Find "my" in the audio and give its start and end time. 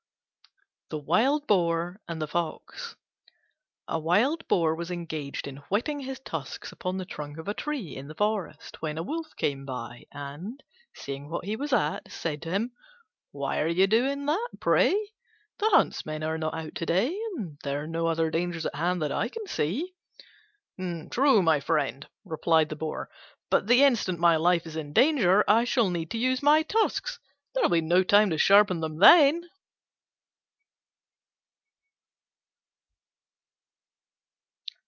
21.41-21.61, 24.19-24.35, 26.43-26.63